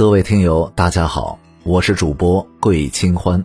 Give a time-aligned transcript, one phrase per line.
[0.00, 3.44] 各位听友，大家好，我是主播桂清欢。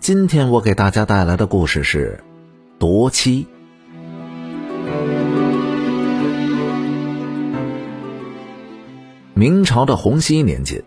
[0.00, 2.24] 今天我给大家带来的故事是
[2.78, 3.46] 夺妻。
[9.34, 10.82] 明朝的洪熙年间，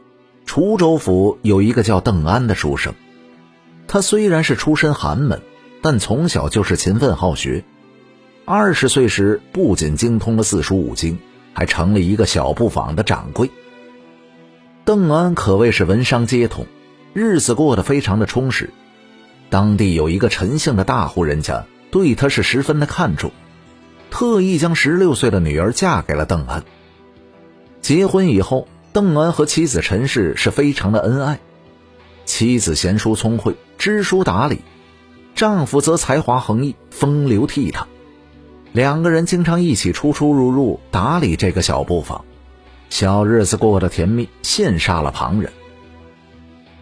[0.48, 2.96] 滁州府有一个叫邓安的书生。
[3.88, 5.40] 他虽然是出身寒门，
[5.84, 7.64] 但从小就是勤奋好学。
[8.44, 11.20] 二十岁时，不仅精通了四书五经，
[11.54, 13.52] 还成了一个小布坊的掌柜。
[14.86, 16.66] 邓安可谓是文商皆通，
[17.14, 18.70] 日子过得非常的充实。
[19.50, 23.32] 当地有一个陈姓的大户人家，对他是十分的看重，
[24.12, 26.66] 特意将十六岁的女儿嫁给了邓安。
[27.80, 31.40] 结婚以后，邓安和妻子陈氏是非常的恩爱。
[32.26, 34.58] 妻子贤淑聪慧，知书达理；
[35.34, 37.86] 丈夫则才华横溢，风流倜傥。
[38.74, 42.26] 两个人经常一起出出入入，打理这个小布坊。
[42.94, 45.52] 小日子过得甜蜜，羡煞了旁人。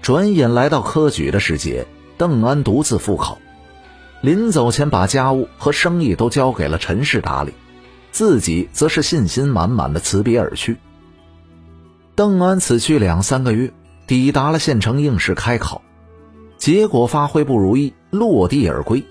[0.01, 3.37] 转眼来到科举的时节，邓安独自赴考，
[4.19, 7.53] 临走前把家务和生意都交给了陈氏打理，
[8.11, 10.75] 自己则是信心满满的辞别而去。
[12.13, 13.71] 邓安此去两三个月，
[14.05, 15.81] 抵达了县城应试开考，
[16.57, 19.01] 结果发挥不如意，落地而归。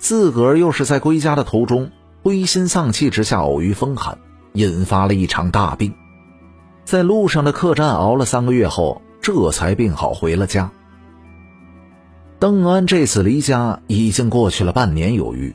[0.00, 1.92] 自个儿又是在归家的途中，
[2.24, 4.18] 灰心丧气之下偶遇风寒，
[4.54, 5.94] 引发了一场大病。
[6.88, 10.70] 在路上的客栈熬了三个月后，这才病好回了家。
[12.38, 15.54] 邓安这次离家已经过去了半年有余，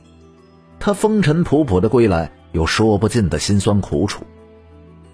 [0.78, 4.22] 他风尘仆仆的归来，有说不尽的辛酸苦楚。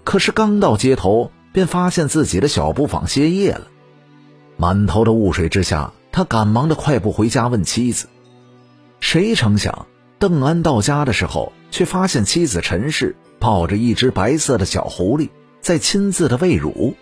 [0.03, 3.65] 可是刚到街头，便发现自己的小布坊歇业了，
[4.57, 8.05] 满头的雾水之下，他赶忙的快步回家问妻子。
[8.99, 9.87] 谁成想，
[10.19, 15.29] 邓安到家的时候，却发现妻子陈氏抱着一只白色的小狐狸。
[15.61, 16.95] 在亲自的喂乳，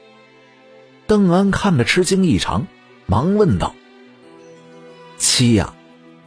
[1.07, 2.67] 邓安看得吃惊异常，
[3.05, 3.73] 忙问道
[5.17, 5.73] ：“七呀，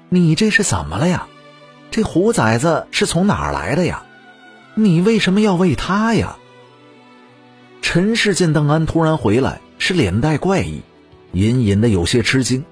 [0.09, 1.29] 你这是怎么了呀？
[1.91, 4.05] 这虎崽子是从哪儿来的呀？
[4.75, 6.39] 你为什么要喂他呀？”
[7.83, 10.81] 陈氏见邓安突然回来，是脸带怪异，
[11.33, 12.65] 隐隐的有些吃惊。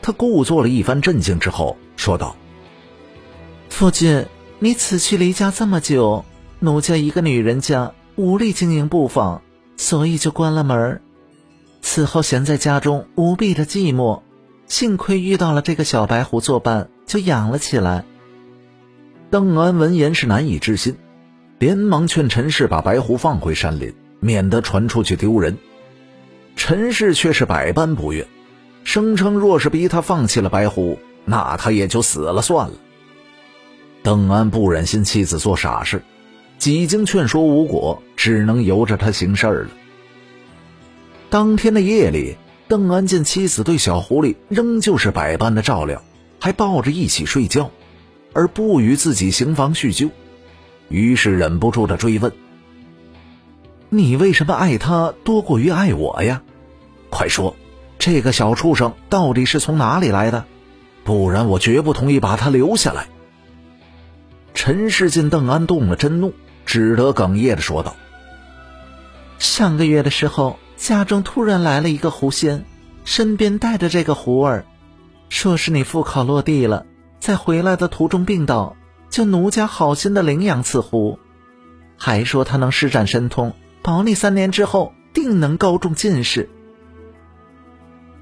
[0.00, 2.36] 他故作了一番镇静之后，说道
[3.68, 4.26] ：“夫君，
[4.60, 6.24] 你此去离家这么久，
[6.60, 9.42] 奴家一个女人家。”无力经营布坊，
[9.76, 11.00] 所以就关了门
[11.80, 14.20] 此后闲在家中无比的寂寞，
[14.66, 18.04] 幸亏遇到了这个小白狐作伴，就养了起来。
[19.30, 20.96] 邓安闻言是难以置信，
[21.58, 25.56] 连忙劝陈氏把白狐放回山林，免得传出去丢人。
[26.54, 28.26] 陈氏却是百般不愿，
[28.84, 32.74] 声称若是逼他放弃了白狐，那他也就死了算了。
[34.02, 36.02] 邓安不忍心妻子做傻事。
[36.62, 39.70] 几经劝说无果，只能由着他行事了。
[41.28, 42.36] 当天的夜里，
[42.68, 46.04] 邓安见妻子对小狐狸仍旧是百般的照料，
[46.38, 47.72] 还抱着一起睡觉，
[48.32, 50.08] 而不与自己行房叙旧，
[50.88, 52.30] 于是忍不住的追问
[53.90, 56.42] ：“你为什么爱他多过于爱我呀？
[57.10, 57.56] 快说，
[57.98, 60.44] 这个小畜生到底是从哪里来的？
[61.02, 63.08] 不然我绝不同意把他留下来。”
[64.54, 66.32] 陈氏见邓安动了真怒。
[66.64, 67.96] 只得哽咽的说道
[69.38, 72.64] ：“上个月的时候，家中突然来了一个狐仙，
[73.04, 74.64] 身边带着这个狐儿，
[75.28, 76.86] 说是你赴考落地了，
[77.20, 78.76] 在回来的途中病倒，
[79.10, 81.18] 就奴家好心的领养此狐，
[81.98, 86.48] 还说他能施展神通，保你三年之后定能高中进士。”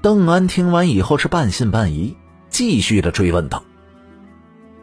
[0.01, 2.17] 邓安听完以后是半信半疑，
[2.49, 3.63] 继续的追问道：“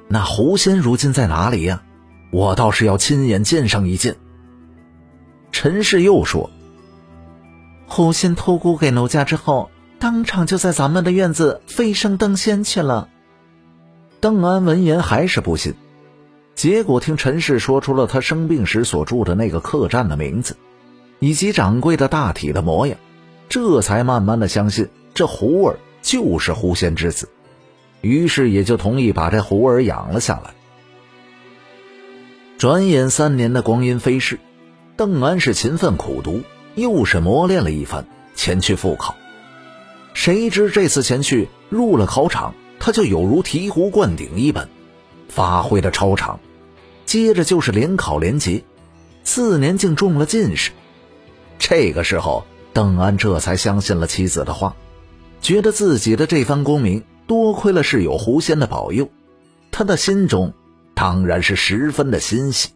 [0.07, 1.83] 那狐仙如今在哪里呀？”
[2.31, 4.17] 我倒是要亲眼见上一见。
[5.51, 6.51] 陈氏又说
[7.89, 13.09] ：“狐仙托孤给奴家之后，当场就在咱们的院子飞升登仙去了。”
[14.21, 15.75] 邓安闻言还是不信，
[16.55, 20.57] 结果听陈氏说出了他生病时所住的那个客栈的名字，
[21.21, 22.99] 以及掌柜的大体的模样，
[23.49, 27.29] 这才慢慢的相信这狐儿就是狐仙之子，
[28.01, 30.53] 于是也就同意把这狐儿养了下来。
[32.59, 34.41] 转眼三年的光阴飞逝，
[34.97, 36.43] 邓安是勤奋苦读，
[36.75, 39.15] 又是磨练了一番，前去复考。
[40.13, 44.69] 谁知这次前去入了考场，他就有如醍醐灌顶一般，
[45.29, 46.41] 发挥的超常。
[47.07, 48.65] 接着就是连考连结，
[49.23, 50.73] 四年竟中了进士。
[51.61, 54.75] 这个时候，邓安这才相信了妻子的话，
[55.41, 59.09] 觉得自己的这番功名多亏了是有狐仙的保佑，
[59.71, 60.55] 他的心中。
[60.99, 62.71] 当然是十分的欣喜。